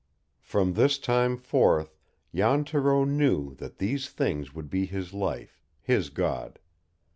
From 0.41 0.73
this 0.73 0.97
time 0.97 1.37
forth 1.37 1.95
Jan 2.33 2.63
Thoreau 2.65 3.03
knew 3.05 3.53
that 3.57 3.77
these 3.77 4.09
things 4.09 4.51
would 4.51 4.67
be 4.67 4.87
his 4.87 5.13
life, 5.13 5.61
his 5.79 6.09
god. 6.09 6.57